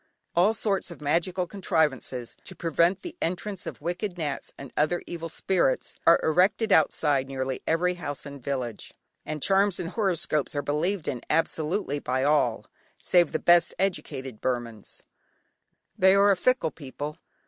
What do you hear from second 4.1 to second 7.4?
"nats" and other evil spirits, are erected outside